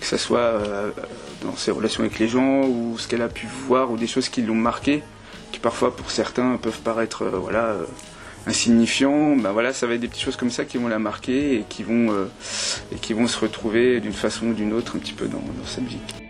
[0.00, 0.60] que ce soit
[1.42, 4.28] dans ses relations avec les gens ou ce qu'elle a pu voir ou des choses
[4.28, 5.02] qui l'ont marqué,
[5.54, 7.84] qui parfois pour certains peuvent paraître euh, voilà euh,
[8.48, 11.60] insignifiants, ben voilà, ça va être des petites choses comme ça qui vont la marquer
[11.60, 12.26] et qui vont euh,
[12.92, 15.66] et qui vont se retrouver d'une façon ou d'une autre un petit peu dans, dans
[15.66, 16.23] sa musique.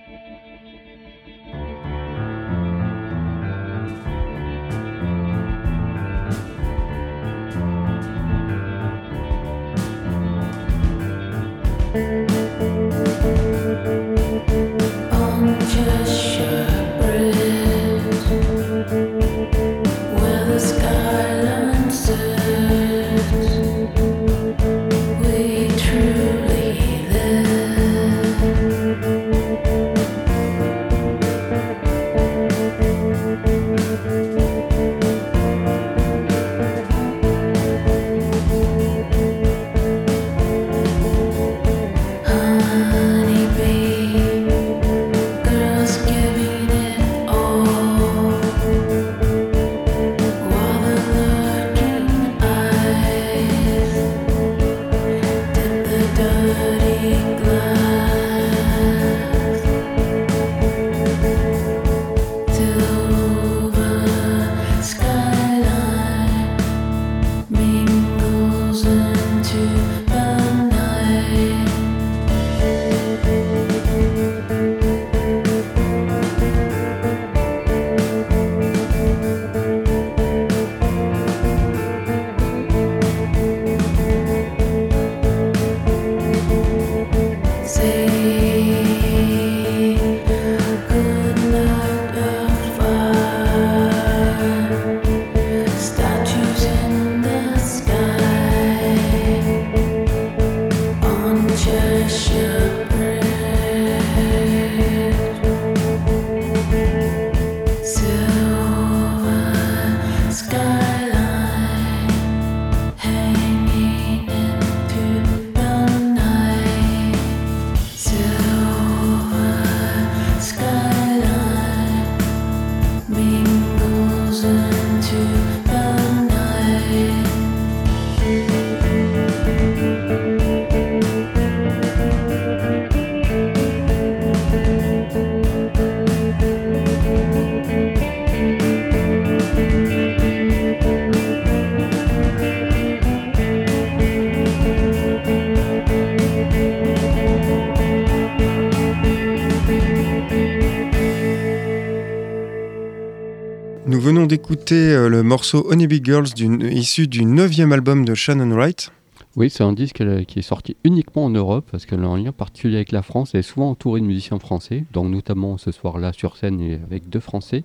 [154.65, 158.91] D'écouter euh, le morceau Honeybee Girls d'une- issu du neuvième album de Shannon Wright.
[159.37, 162.17] Oui, c'est un disque euh, qui est sorti uniquement en Europe parce qu'elle a un
[162.17, 163.33] lien particulier avec la France.
[163.35, 167.21] Elle est souvent entourée de musiciens français, donc notamment ce soir-là sur scène avec deux
[167.21, 167.65] Français.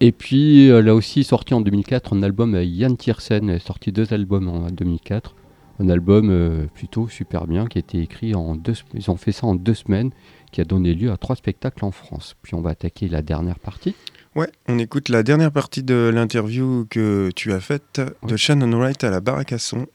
[0.00, 3.50] Et puis elle a aussi sorti en 2004 un album avec Yann Tiersen.
[3.50, 5.34] Elle a sorti deux albums en 2004.
[5.80, 8.74] Un album euh, plutôt super bien qui a été écrit en deux.
[8.94, 10.10] Ils ont fait ça en deux semaines,
[10.52, 12.34] qui a donné lieu à trois spectacles en France.
[12.42, 13.94] Puis on va attaquer la dernière partie.
[14.38, 19.02] Ouais, on écoute la dernière partie de l'interview que tu as faite de Shannon Wright
[19.02, 19.88] à la Baraque à Son.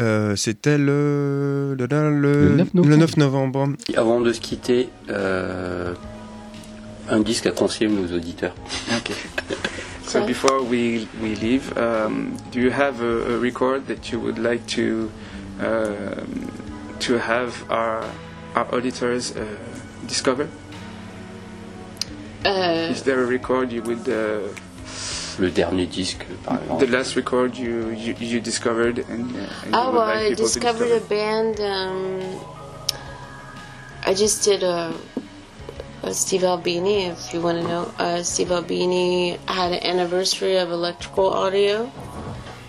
[0.00, 2.88] Euh, C'était le, le, le, Le 9 novembre.
[2.90, 3.68] le 9 novembre.
[3.96, 5.94] Avant de se quitter, euh,
[7.08, 8.56] un disque à conseiller nos auditeurs.
[8.98, 9.14] Okay.
[10.08, 14.38] So before we we leave, um, do you have a, a record that you would
[14.38, 15.08] like to
[15.60, 16.48] um,
[16.98, 18.00] to have our
[18.56, 19.44] our auditors uh,
[20.08, 20.46] discover?
[22.44, 24.48] Uh, Is there a record you would uh,
[25.38, 29.72] Le dernier disque, par the last record you you, you discovered and, uh, and you
[29.72, 31.60] oh, would well, like I people to discovered a band.
[31.60, 32.40] Um,
[34.04, 34.94] I just did a,
[36.02, 37.92] a Steve Albini, if you want to know.
[37.98, 41.86] Uh, Steve Albini had an anniversary of Electrical Audio,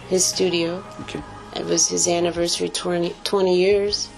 [0.10, 0.84] his studio.
[1.02, 1.24] Okay.
[1.56, 4.10] It was his anniversary 20, 20 years.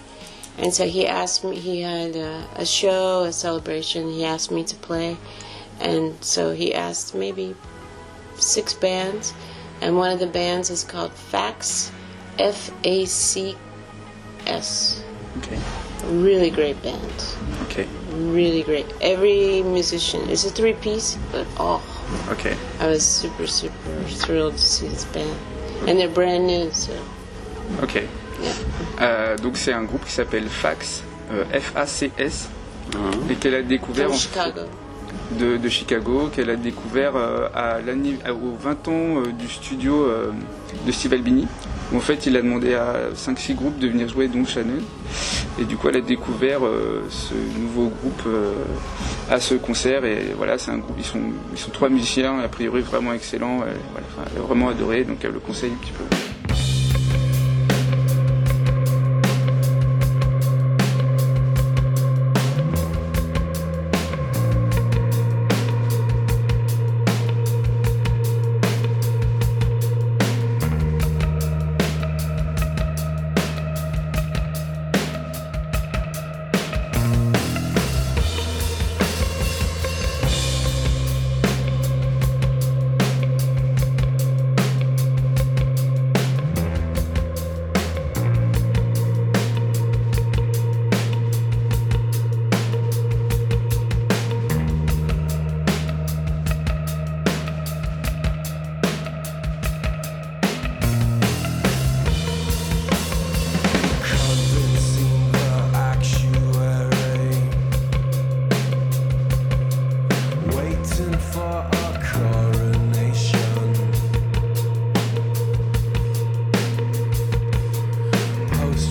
[0.58, 4.66] And so he asked me, he had a, a show, a celebration, he asked me
[4.66, 5.16] to play.
[5.82, 7.56] And so he asked maybe
[8.38, 9.34] six bands.
[9.82, 11.92] And one of the bands is called Fax,
[12.38, 13.56] F A C
[14.46, 15.04] S.
[15.40, 15.60] Okay.
[16.06, 17.26] Really great band.
[17.64, 17.88] Okay.
[18.14, 18.86] Really great.
[19.02, 21.82] Every musician, it's a three piece, but oh,
[22.30, 22.56] Okay.
[22.80, 25.36] I was super, super thrilled to see this band.
[25.88, 26.94] And they're brand new, so
[27.82, 28.04] Ok.
[28.42, 28.54] yeah.
[29.00, 31.02] Euh, donc c'est un groupe qui s'appelle Fax,
[31.32, 32.50] euh, F-A-C-S,
[32.94, 33.32] Mhm.
[33.32, 34.62] et qu'elle a découvert From en- Chicago.
[35.40, 37.80] De, Chicago, qu'elle a découvert euh, à
[38.32, 40.32] aux 20 ans euh, du studio euh,
[40.86, 41.48] de Steve Albini.
[41.96, 44.82] En fait, il a demandé à 5-6 groupes de venir jouer, dont Shannon.
[45.60, 46.62] Et du coup, elle a découvert
[47.10, 48.30] ce nouveau groupe
[49.30, 50.06] à ce concert.
[50.06, 51.20] Et voilà, c'est un groupe, ils sont,
[51.52, 53.60] ils sont trois musiciens, a priori vraiment excellents.
[53.68, 56.06] Elle, vraiment adoré, donc elle le conseille un petit peu.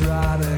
[0.03, 0.50] riding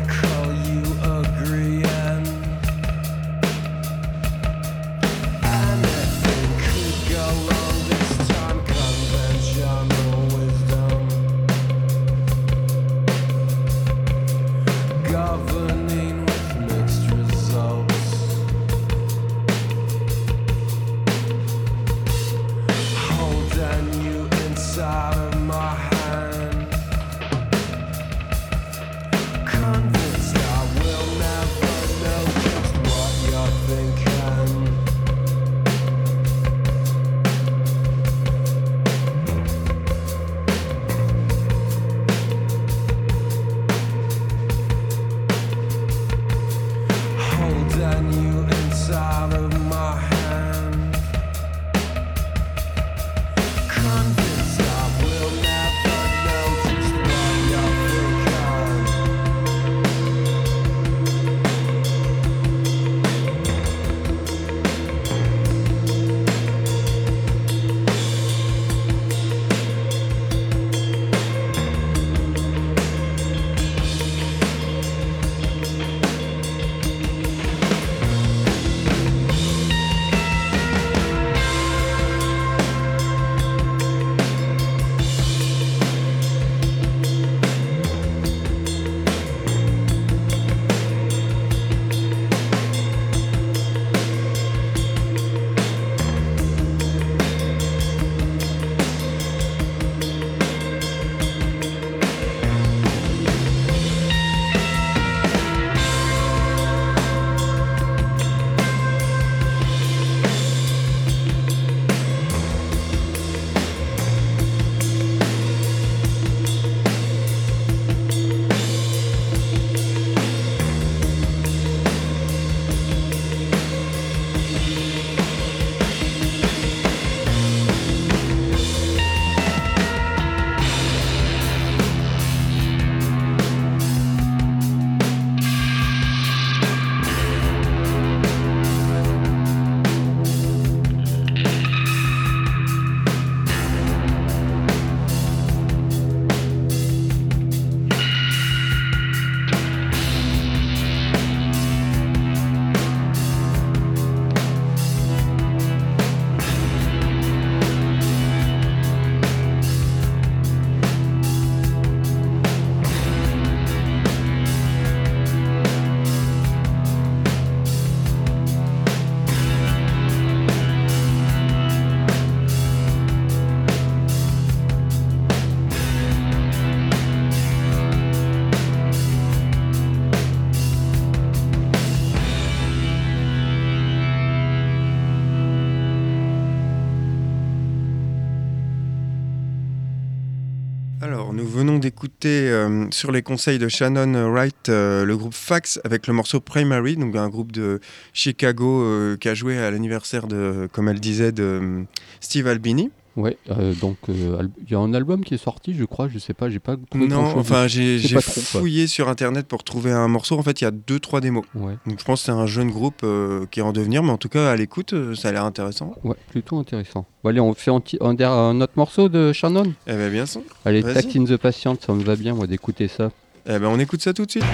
[192.62, 196.96] euh, sur les conseils de Shannon Wright euh, le groupe Fax avec le morceau Primary,
[196.96, 197.80] donc un groupe de
[198.12, 201.84] Chicago euh, qui a joué à l'anniversaire de, comme elle disait, de
[202.20, 202.90] Steve Albini.
[203.16, 206.18] Ouais, euh, donc euh, il y a un album qui est sorti, je crois, je
[206.18, 210.38] sais pas, j'ai pas trouvé Non, enfin, j'ai fouillé sur internet pour trouver un morceau.
[210.38, 211.44] En fait, il y a deux, trois démos.
[211.54, 214.10] Ouais, Donc, je pense que c'est un jeune groupe euh, qui est en devenir, mais
[214.10, 215.94] en tout cas, à l'écoute, ça a l'air intéressant.
[216.04, 217.06] ouais, plutôt intéressant.
[217.22, 219.74] Bon, allez, on fait un, autre morceau de Shannon?
[219.86, 220.42] Eh ben, bien sûr.
[220.64, 220.82] Allez.
[220.82, 223.10] Tact in the Patient, ça me va bien, moi, d'écouter ça.
[223.46, 224.44] Eh ben, on écoute ça tout de suite.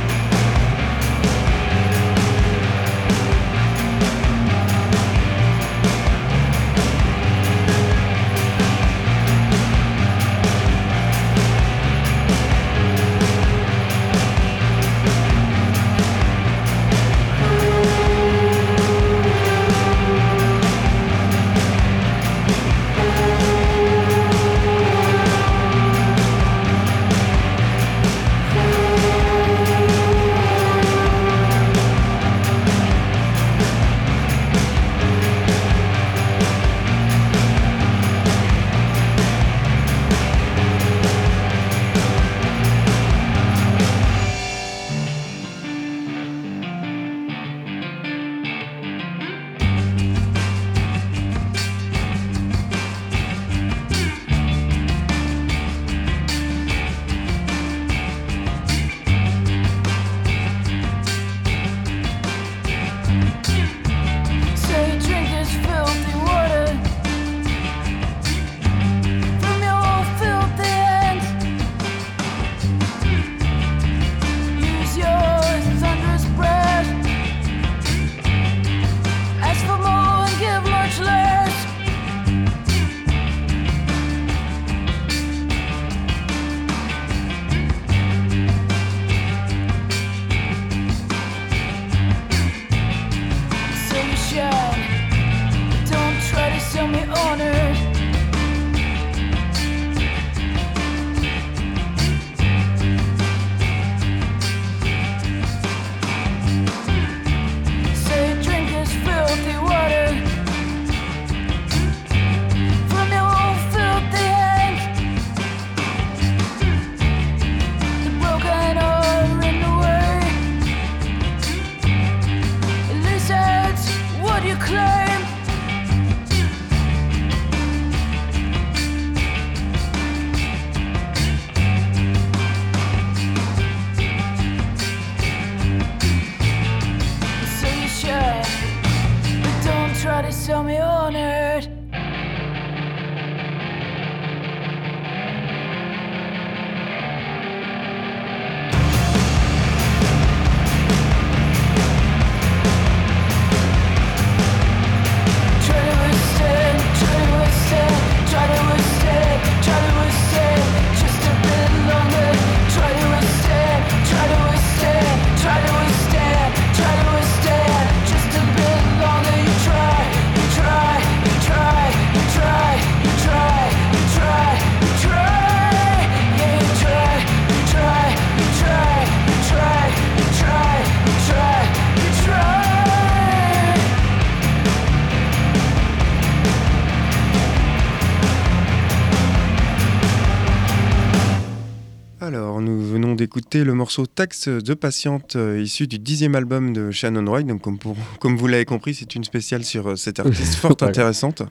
[193.39, 197.47] D'écouter le morceau Taxe de patiente euh, issu du dixième album de Shannon Wright.
[197.47, 200.75] Donc, comme, pour- comme vous l'avez compris, c'est une spéciale sur euh, cette artiste fort
[200.81, 201.43] intéressante.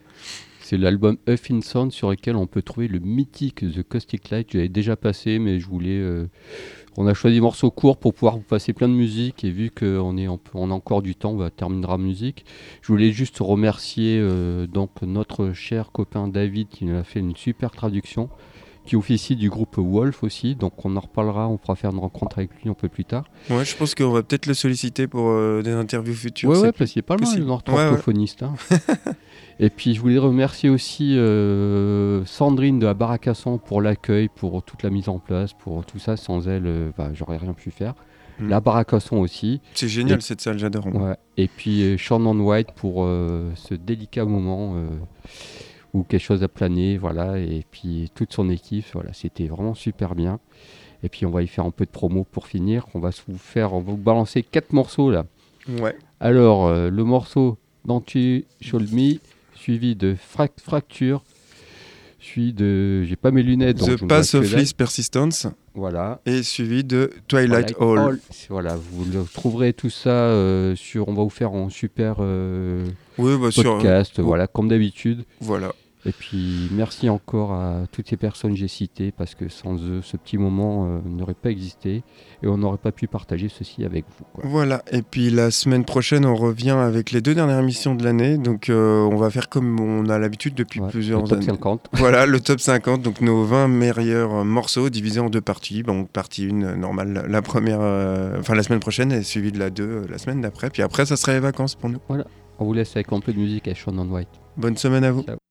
[0.59, 4.49] C'est l'album Huffin Sound sur lequel on peut trouver le mythique The Caustic Light.
[4.51, 5.97] J'avais déjà passé, mais je voulais.
[5.97, 6.25] euh,
[6.97, 9.45] On a choisi des morceaux courts pour pouvoir vous passer plein de musique.
[9.45, 12.43] Et vu qu'on est, en- on a encore du temps, on va terminer la musique.
[12.81, 17.35] Je voulais juste remercier euh, donc notre cher copain David qui nous a fait une
[17.37, 18.27] super traduction.
[18.87, 20.55] Qui officie du groupe Wolf aussi.
[20.55, 21.47] Donc on en reparlera.
[21.47, 23.25] On pourra faire une rencontre avec lui un peu plus tard.
[23.49, 26.49] Ouais, je pense qu'on va peut-être le solliciter pour euh, des interviews futures.
[26.49, 28.43] Ouais, ouais, parce qu'il est pas mal, notre Ouais, orthophoniste.
[28.43, 28.55] hein.
[29.59, 34.83] Et puis, je voulais remercier aussi euh, Sandrine de la Baracasson pour l'accueil, pour toute
[34.83, 36.15] la mise en place, pour tout ça.
[36.15, 37.93] Sans elle, euh, bah, j'aurais rien pu faire.
[38.39, 38.49] Mm.
[38.49, 39.59] La Baracasson aussi.
[39.73, 40.85] C'est génial Et- cette salle, j'adore.
[40.95, 41.15] Ouais.
[41.37, 43.03] Et puis, euh, Shannon White pour
[43.55, 44.75] ce délicat moment
[45.97, 46.97] où quelque chose a plané.
[46.97, 47.37] Voilà.
[47.39, 48.85] Et puis, toute son équipe.
[48.93, 50.39] Voilà, c'était vraiment super bien.
[51.03, 52.85] Et puis, on va y faire un peu de promo pour finir.
[52.93, 55.25] On va vous faire, on va vous balancer quatre morceaux là.
[55.81, 55.95] Ouais.
[56.19, 59.15] Alors, euh, le morceau You Show Me,
[59.55, 61.23] suivi de Frac- Fracture,
[62.19, 63.03] suivi de.
[63.03, 63.77] J'ai pas mes lunettes.
[63.77, 64.53] donc je The Pass of.
[64.55, 66.19] Least Persistence Voilà.
[66.25, 68.19] et suivi de Twilight Hall.
[68.49, 71.07] Voilà, vous le trouverez tout ça euh, sur.
[71.07, 72.85] On va vous faire en super euh,
[73.17, 75.23] Oui, bah, podcast, voilà, comme d'habitude.
[75.41, 75.73] Voilà.
[76.05, 80.01] Et puis merci encore à toutes ces personnes que j'ai citées parce que sans eux,
[80.01, 82.03] ce petit moment euh, n'aurait pas existé
[82.43, 84.25] et on n'aurait pas pu partager ceci avec vous.
[84.33, 84.43] quoi.
[84.47, 88.37] Voilà, et puis la semaine prochaine, on revient avec les deux dernières émissions de l'année.
[88.37, 91.47] Donc, euh, on va faire comme on a l'habitude depuis Ouais, plusieurs le top années.
[91.47, 91.89] 50.
[91.93, 95.83] Voilà, le top 50, donc nos 20 meilleurs euh, morceaux divisés en deux parties.
[95.83, 99.69] Donc, partie 1 normale, la première, euh, enfin la semaine prochaine, et suivie de la
[99.71, 100.69] 2 la semaine d'après.
[100.69, 101.99] Puis après, ça sera les vacances pour nous.
[102.59, 104.29] On vous laisse avec un peu de musique à Sean White.
[104.55, 105.23] Bonne semaine à vous.
[105.23, 105.46] Ciao.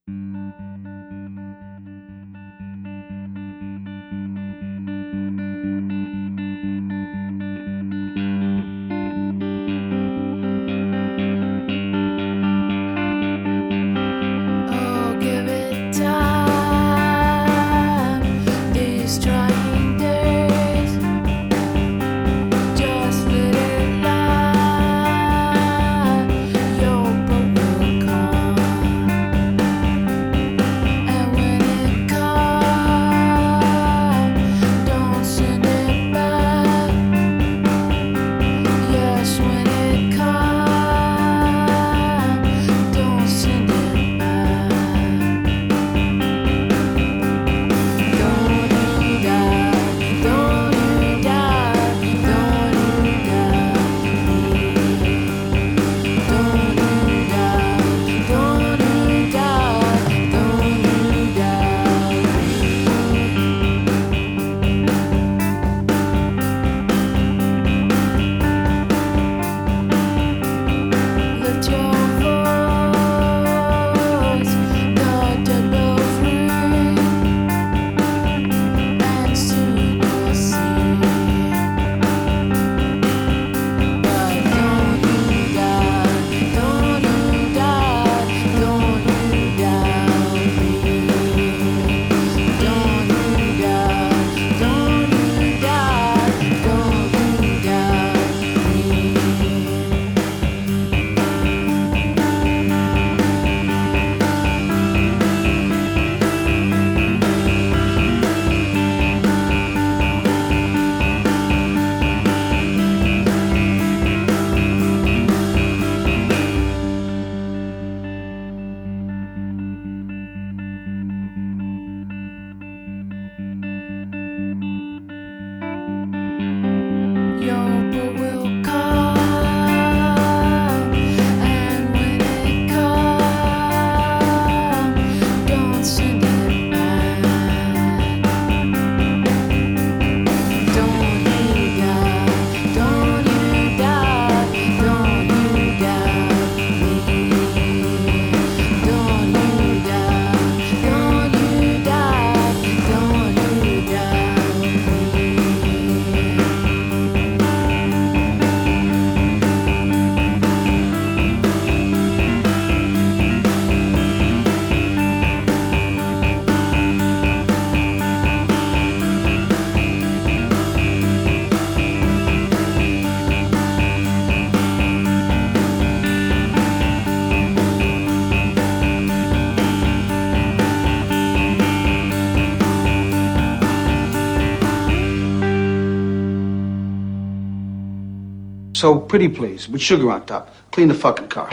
[188.87, 190.55] So pretty please, with sugar on top.
[190.71, 191.49] Clean the fucking car.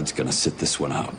[0.00, 1.14] God's gonna sit this one out.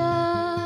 [0.00, 0.59] down.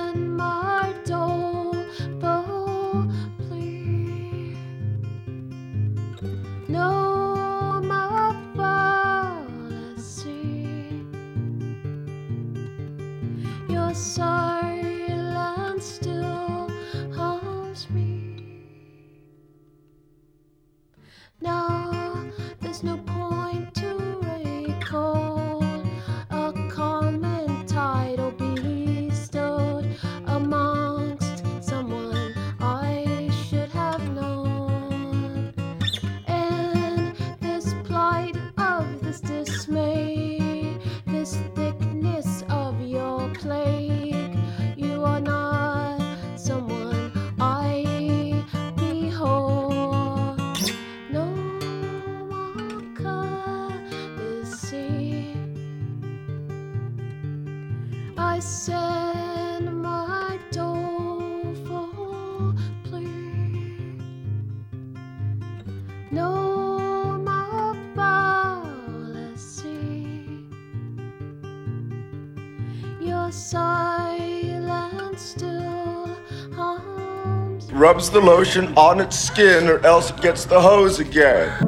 [77.85, 81.64] rubs the lotion on its skin or else it gets the hose again.